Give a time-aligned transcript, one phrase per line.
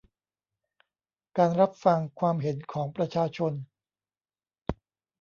[1.37, 3.53] การรับฟังความเห็นของประชาชน